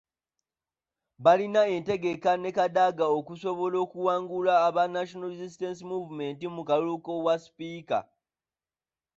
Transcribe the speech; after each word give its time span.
Baalina 1.23 1.61
entegeka 1.75 2.31
ne 2.37 2.49
Kadaga 2.57 3.05
okusobola 3.17 3.77
okuwangula 3.85 4.53
aba 4.67 4.83
National 4.95 5.29
Resistance 5.33 5.81
Movement 5.91 6.39
mu 6.55 6.61
kalulu 6.69 6.95
k'obwa 7.03 7.33
sipiika. 7.43 7.99